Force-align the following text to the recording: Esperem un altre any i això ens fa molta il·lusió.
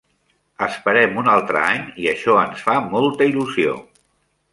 Esperem 0.67 1.19
un 1.23 1.29
altre 1.33 1.61
any 1.65 1.83
i 2.05 2.09
això 2.13 2.39
ens 2.45 2.65
fa 2.69 2.79
molta 2.95 3.29
il·lusió. 3.33 3.77